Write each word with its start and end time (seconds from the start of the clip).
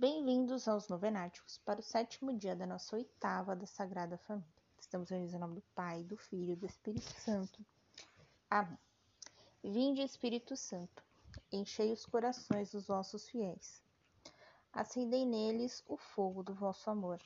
Bem-vindos 0.00 0.68
aos 0.68 0.86
Novenáticos 0.86 1.58
para 1.64 1.80
o 1.80 1.82
sétimo 1.82 2.32
dia 2.32 2.54
da 2.54 2.64
nossa 2.64 2.94
oitava 2.94 3.56
da 3.56 3.66
Sagrada 3.66 4.16
Família. 4.16 4.62
Estamos 4.78 5.10
reunidos 5.10 5.34
em 5.34 5.38
nome 5.40 5.56
do 5.56 5.62
Pai, 5.74 6.04
do 6.04 6.16
Filho 6.16 6.52
e 6.52 6.56
do 6.56 6.66
Espírito 6.66 7.10
Santo. 7.20 7.66
Amém. 8.48 8.78
Vinde, 9.60 10.00
Espírito 10.00 10.56
Santo, 10.56 11.02
enchei 11.50 11.92
os 11.92 12.06
corações 12.06 12.70
dos 12.70 12.86
vossos 12.86 13.28
fiéis. 13.28 13.82
Acendei 14.72 15.26
neles 15.26 15.82
o 15.88 15.96
fogo 15.96 16.44
do 16.44 16.54
vosso 16.54 16.88
amor. 16.88 17.20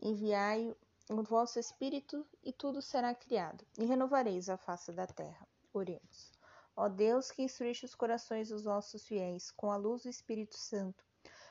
Enviai 0.00 0.72
o 1.10 1.22
vosso 1.24 1.58
Espírito 1.58 2.24
e 2.40 2.52
tudo 2.52 2.80
será 2.80 3.12
criado, 3.16 3.66
e 3.76 3.84
renovareis 3.84 4.48
a 4.48 4.56
face 4.56 4.92
da 4.92 5.08
terra. 5.08 5.51
Oremos. 5.72 6.32
Ó 6.76 6.88
Deus, 6.88 7.30
que 7.30 7.42
instruíste 7.42 7.84
os 7.84 7.94
corações 7.94 8.48
dos 8.48 8.64
nossos 8.64 9.06
fiéis 9.06 9.50
com 9.50 9.70
a 9.70 9.76
luz 9.76 10.02
do 10.02 10.08
Espírito 10.08 10.56
Santo, 10.56 11.04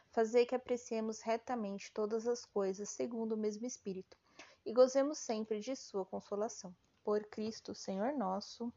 fazei 0.10 0.46
que 0.46 0.56
apreciemos 0.56 1.22
retamente 1.22 1.92
todas 1.92 2.28
as 2.28 2.46
coisas 2.46 2.90
segundo 2.90 3.34
o 3.34 3.38
mesmo 3.38 3.66
Espírito 3.66 4.18
e 4.66 4.74
gozemos 4.74 5.18
sempre 5.18 5.60
de 5.60 5.76
Sua 5.76 6.06
consolação. 6.06 6.76
Por 7.04 7.24
Cristo, 7.26 7.74
Senhor 7.74 8.14
nosso. 8.14 8.72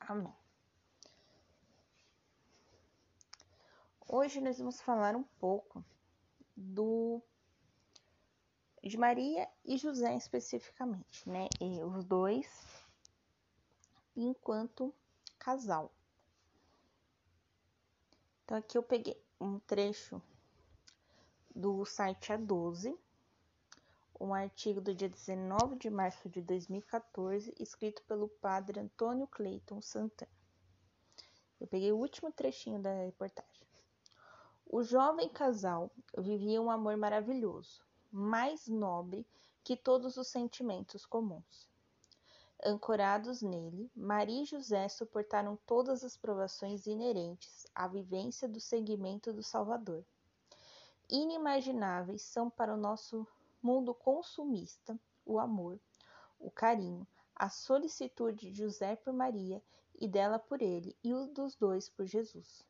Amém. 0.00 0.34
Hoje 4.06 4.40
nós 4.40 4.58
vamos 4.58 4.80
falar 4.80 5.14
um 5.14 5.22
pouco 5.38 5.84
do 6.56 7.22
de 8.82 8.96
Maria 8.96 9.48
e 9.64 9.76
José 9.76 10.16
especificamente, 10.16 11.28
né? 11.28 11.46
E 11.60 11.82
os 11.82 12.04
dois 12.04 12.48
enquanto 14.26 14.94
casal. 15.38 15.92
Então 18.44 18.56
aqui 18.56 18.76
eu 18.76 18.82
peguei 18.82 19.20
um 19.40 19.58
trecho 19.60 20.20
do 21.54 21.84
site 21.84 22.32
A12, 22.32 22.96
um 24.20 24.34
artigo 24.34 24.80
do 24.80 24.94
dia 24.94 25.08
19 25.08 25.76
de 25.76 25.90
março 25.90 26.28
de 26.28 26.40
2014, 26.42 27.54
escrito 27.58 28.02
pelo 28.02 28.28
padre 28.28 28.80
Antônio 28.80 29.26
Cleiton 29.26 29.80
Santana. 29.80 30.30
Eu 31.60 31.66
peguei 31.66 31.92
o 31.92 31.98
último 31.98 32.32
trechinho 32.32 32.80
da 32.80 32.92
reportagem. 33.04 33.66
O 34.66 34.82
jovem 34.82 35.28
casal 35.28 35.90
vivia 36.16 36.60
um 36.60 36.70
amor 36.70 36.96
maravilhoso, 36.96 37.82
mais 38.10 38.66
nobre 38.68 39.26
que 39.64 39.76
todos 39.76 40.16
os 40.16 40.28
sentimentos 40.28 41.06
comuns. 41.06 41.68
Ancorados 42.64 43.40
nele, 43.40 43.90
Maria 43.94 44.42
e 44.42 44.44
José 44.44 44.88
suportaram 44.88 45.56
todas 45.64 46.02
as 46.02 46.16
provações 46.16 46.86
inerentes 46.86 47.66
à 47.72 47.86
vivência 47.86 48.48
do 48.48 48.58
seguimento 48.58 49.32
do 49.32 49.42
Salvador. 49.42 50.04
Inimagináveis 51.08 52.22
são 52.22 52.50
para 52.50 52.74
o 52.74 52.76
nosso 52.76 53.26
mundo 53.62 53.94
consumista 53.94 54.98
o 55.24 55.38
amor, 55.38 55.78
o 56.38 56.50
carinho, 56.50 57.06
a 57.34 57.48
solicitude 57.48 58.50
de 58.50 58.62
José 58.62 58.96
por 58.96 59.12
Maria 59.12 59.62
e 59.94 60.08
dela 60.08 60.38
por 60.38 60.60
ele, 60.60 60.96
e 61.02 61.14
o 61.14 61.26
dos 61.28 61.54
dois 61.54 61.88
por 61.88 62.06
Jesus. 62.06 62.64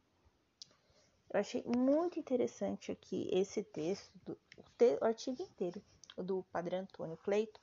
Eu 1.31 1.41
achei 1.41 1.63
muito 1.65 2.19
interessante 2.19 2.93
aqui 2.93 3.29
esse 3.33 3.63
texto, 3.63 4.13
do, 4.25 4.33
o, 4.57 4.63
te, 4.77 4.99
o 5.01 5.05
artigo 5.05 5.43
inteiro 5.43 5.83
do 6.17 6.43
Padre 6.53 6.77
Antônio 6.77 7.17
Cleito, 7.19 7.61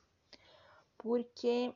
porque 0.98 1.74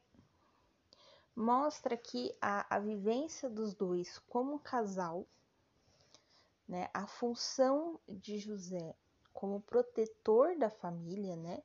mostra 1.40 1.96
aqui 1.96 2.36
a, 2.42 2.76
a 2.76 2.80
vivência 2.80 3.50
dos 3.50 3.74
dois 3.74 4.20
como 4.28 4.60
casal, 4.60 5.26
né? 6.68 6.90
A 6.94 7.08
função 7.08 7.98
de 8.10 8.38
José 8.38 8.94
como 9.32 9.62
protetor 9.62 10.58
da 10.58 10.70
família, 10.70 11.38
né? 11.38 11.64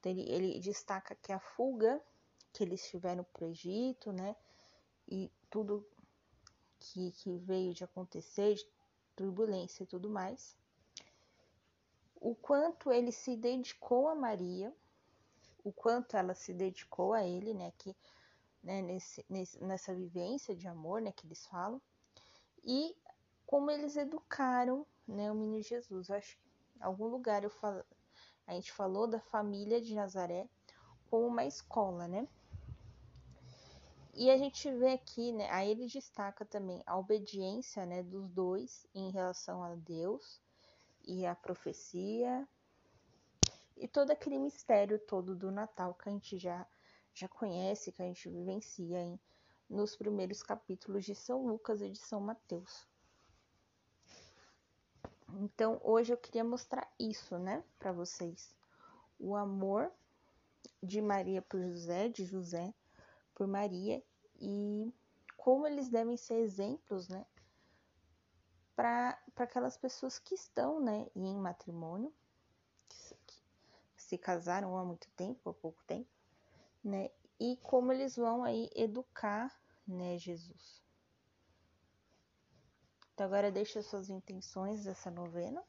Então, 0.00 0.10
ele, 0.10 0.22
ele 0.22 0.60
destaca 0.60 1.14
que 1.14 1.30
a 1.30 1.38
fuga 1.38 2.02
que 2.54 2.64
eles 2.64 2.88
tiveram 2.88 3.22
para 3.24 3.44
o 3.44 3.48
Egito, 3.48 4.12
né? 4.12 4.34
E 5.06 5.30
tudo 5.50 5.86
que, 6.80 7.12
que 7.12 7.36
veio 7.36 7.74
de 7.74 7.84
acontecer, 7.84 8.54
de 8.54 8.66
turbulência 9.14 9.82
e 9.82 9.86
tudo 9.86 10.08
mais. 10.08 10.56
O 12.16 12.34
quanto 12.34 12.90
ele 12.90 13.12
se 13.12 13.36
dedicou 13.36 14.08
a 14.08 14.14
Maria, 14.14 14.74
o 15.62 15.70
quanto 15.70 16.16
ela 16.16 16.34
se 16.34 16.54
dedicou 16.54 17.12
a 17.12 17.22
ele, 17.22 17.52
né? 17.52 17.74
Que 17.76 17.94
né, 18.62 18.80
nesse, 18.80 19.24
nessa 19.60 19.94
vivência 19.94 20.54
de 20.54 20.68
amor 20.68 21.00
né, 21.00 21.12
que 21.12 21.26
eles 21.26 21.46
falam, 21.46 21.80
e 22.64 22.96
como 23.46 23.70
eles 23.70 23.96
educaram 23.96 24.86
né, 25.06 25.30
o 25.30 25.34
menino 25.34 25.62
Jesus. 25.62 26.10
Acho 26.10 26.36
que 26.36 26.48
em 26.78 26.82
algum 26.82 27.06
lugar 27.06 27.44
eu 27.44 27.50
falo, 27.50 27.84
a 28.46 28.54
gente 28.54 28.72
falou 28.72 29.06
da 29.06 29.20
família 29.20 29.80
de 29.80 29.94
Nazaré 29.94 30.48
como 31.10 31.26
uma 31.26 31.44
escola, 31.44 32.08
né? 32.08 32.26
E 34.14 34.30
a 34.30 34.36
gente 34.36 34.70
vê 34.70 34.92
aqui, 34.92 35.32
né, 35.32 35.48
aí 35.50 35.70
ele 35.70 35.86
destaca 35.86 36.44
também 36.44 36.82
a 36.86 36.98
obediência, 36.98 37.86
né, 37.86 38.02
dos 38.02 38.28
dois 38.28 38.86
em 38.94 39.10
relação 39.10 39.62
a 39.64 39.74
Deus 39.74 40.38
e 41.02 41.24
a 41.24 41.34
profecia 41.34 42.46
e 43.76 43.88
todo 43.88 44.10
aquele 44.10 44.38
mistério 44.38 44.98
todo 44.98 45.34
do 45.34 45.50
Natal 45.50 45.94
que 45.94 46.08
a 46.08 46.12
gente 46.12 46.38
já 46.38 46.66
já 47.14 47.28
conhece, 47.28 47.92
que 47.92 48.02
a 48.02 48.06
gente 48.06 48.28
vivencia 48.28 49.00
em, 49.00 49.20
nos 49.68 49.96
primeiros 49.96 50.42
capítulos 50.42 51.04
de 51.04 51.14
São 51.14 51.46
Lucas 51.46 51.80
e 51.82 51.90
de 51.90 51.98
São 51.98 52.20
Mateus. 52.20 52.86
Então, 55.40 55.80
hoje 55.82 56.12
eu 56.12 56.16
queria 56.16 56.44
mostrar 56.44 56.90
isso, 56.98 57.38
né, 57.38 57.64
para 57.78 57.92
vocês. 57.92 58.54
O 59.18 59.34
amor 59.34 59.90
de 60.82 61.00
Maria 61.00 61.40
por 61.40 61.60
José, 61.60 62.08
de 62.08 62.24
José 62.24 62.74
por 63.34 63.46
Maria 63.46 64.02
e 64.40 64.92
como 65.36 65.66
eles 65.66 65.88
devem 65.88 66.16
ser 66.16 66.34
exemplos, 66.34 67.08
né, 67.08 67.24
para 68.76 69.18
aquelas 69.36 69.76
pessoas 69.76 70.18
que 70.18 70.34
estão, 70.34 70.80
né, 70.80 71.08
em 71.14 71.36
matrimônio, 71.36 72.12
que 72.88 73.42
se 73.96 74.18
casaram 74.18 74.76
há 74.76 74.84
muito 74.84 75.08
tempo, 75.10 75.50
há 75.50 75.54
pouco 75.54 75.82
tempo, 75.84 76.08
né? 76.82 77.10
E 77.38 77.56
como 77.58 77.92
eles 77.92 78.16
vão 78.16 78.44
aí 78.44 78.70
educar, 78.74 79.52
né, 79.86 80.18
Jesus. 80.18 80.82
Então 83.12 83.26
agora 83.26 83.50
deixa 83.52 83.82
suas 83.82 84.08
intenções 84.08 84.84
dessa 84.84 85.10
novena. 85.10 85.62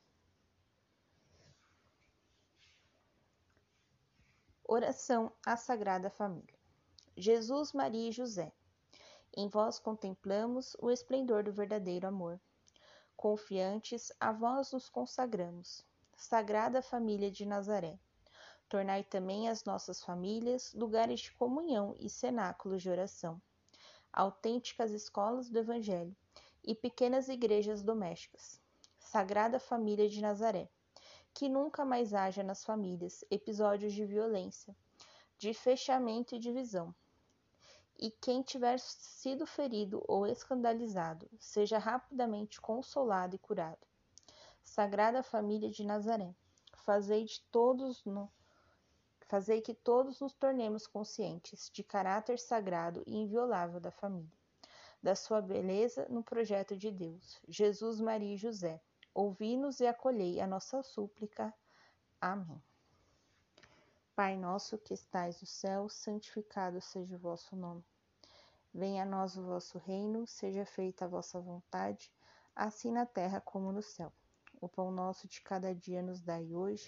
Oração 4.65 5.31
à 5.45 5.57
Sagrada 5.57 6.09
Família. 6.09 6.57
Jesus, 7.15 7.73
Maria 7.73 8.09
e 8.09 8.11
José, 8.11 8.51
em 9.35 9.47
vós 9.47 9.77
contemplamos 9.77 10.75
o 10.79 10.89
esplendor 10.89 11.43
do 11.43 11.53
verdadeiro 11.53 12.07
amor. 12.07 12.39
Confiantes, 13.15 14.11
a 14.19 14.31
vós 14.31 14.71
nos 14.71 14.89
consagramos. 14.89 15.85
Sagrada 16.15 16.81
Família 16.81 17.29
de 17.29 17.45
Nazaré 17.45 17.99
Tornai 18.69 19.03
também 19.03 19.49
as 19.49 19.63
nossas 19.65 20.03
famílias 20.03 20.73
lugares 20.73 21.19
de 21.21 21.31
comunhão 21.33 21.95
e 21.99 22.09
cenáculos 22.09 22.81
de 22.81 22.89
oração, 22.89 23.41
autênticas 24.11 24.91
escolas 24.91 25.49
do 25.49 25.59
Evangelho 25.59 26.15
e 26.63 26.73
pequenas 26.73 27.29
igrejas 27.29 27.83
domésticas. 27.83 28.59
Sagrada 28.99 29.59
Família 29.59 30.09
de 30.09 30.21
Nazaré, 30.21 30.67
que 31.33 31.49
nunca 31.49 31.83
mais 31.83 32.13
haja 32.13 32.41
nas 32.41 32.63
famílias 32.63 33.23
episódios 33.29 33.93
de 33.93 34.05
violência, 34.05 34.75
de 35.37 35.53
fechamento 35.53 36.35
e 36.35 36.39
divisão. 36.39 36.95
E 37.99 38.09
quem 38.09 38.41
tiver 38.41 38.79
sido 38.79 39.45
ferido 39.45 40.03
ou 40.07 40.25
escandalizado, 40.25 41.29
seja 41.39 41.77
rapidamente 41.77 42.59
consolado 42.59 43.35
e 43.35 43.39
curado. 43.39 43.85
Sagrada 44.63 45.21
Família 45.21 45.69
de 45.69 45.83
Nazaré, 45.83 46.33
fazei 46.73 47.25
de 47.25 47.41
todos 47.51 48.03
no 48.05 48.31
Fazei 49.33 49.61
que 49.61 49.73
todos 49.73 50.19
nos 50.19 50.31
tornemos 50.31 50.85
conscientes 50.85 51.67
de 51.73 51.83
caráter 51.83 52.37
sagrado 52.37 53.01
e 53.07 53.17
inviolável 53.17 53.79
da 53.79 53.89
família, 53.89 54.31
da 55.01 55.15
sua 55.15 55.41
beleza 55.41 56.05
no 56.07 56.21
projeto 56.21 56.77
de 56.77 56.91
Deus. 56.91 57.41
Jesus, 57.47 57.99
Maria 57.99 58.35
e 58.35 58.37
José, 58.37 58.79
ouvi-nos 59.11 59.79
e 59.79 59.87
acolhei 59.87 60.39
a 60.39 60.45
nossa 60.45 60.83
súplica. 60.83 61.51
Amém. 62.21 62.61
Pai 64.15 64.37
nosso 64.37 64.77
que 64.77 64.93
estais 64.93 65.41
no 65.41 65.47
céu, 65.47 65.89
santificado 65.89 66.79
seja 66.79 67.15
o 67.15 67.19
vosso 67.19 67.55
nome. 67.55 67.83
Venha 68.71 69.01
a 69.01 69.07
nós 69.07 69.35
o 69.35 69.41
vosso 69.41 69.79
reino, 69.79 70.27
seja 70.27 70.63
feita 70.63 71.05
a 71.05 71.07
vossa 71.07 71.41
vontade, 71.41 72.13
assim 72.55 72.91
na 72.91 73.07
terra 73.07 73.41
como 73.41 73.71
no 73.71 73.81
céu. 73.81 74.13
O 74.61 74.69
pão 74.69 74.91
nosso 74.91 75.27
de 75.27 75.41
cada 75.41 75.73
dia 75.73 76.03
nos 76.03 76.21
dai 76.21 76.53
hoje 76.53 76.87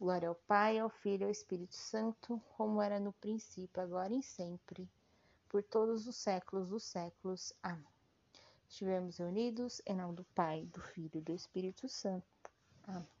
Glória 0.00 0.28
ao 0.28 0.34
Pai, 0.34 0.78
ao 0.78 0.88
Filho 0.88 1.22
e 1.22 1.24
ao 1.24 1.30
Espírito 1.30 1.74
Santo, 1.74 2.40
como 2.56 2.80
era 2.80 3.00
no 3.00 3.12
princípio, 3.14 3.82
agora 3.82 4.14
e 4.14 4.22
sempre, 4.22 4.88
por 5.48 5.62
todos 5.62 6.06
os 6.06 6.16
séculos 6.16 6.68
dos 6.68 6.84
séculos. 6.84 7.52
Amém. 7.62 7.84
Estivemos 8.68 9.18
reunidos 9.18 9.82
em 9.86 9.96
nome 9.96 10.14
do 10.14 10.24
Pai, 10.34 10.66
do 10.66 10.80
Filho 10.80 11.18
e 11.18 11.20
do 11.20 11.32
Espírito 11.32 11.88
Santo. 11.88 12.24
Amém. 12.84 13.17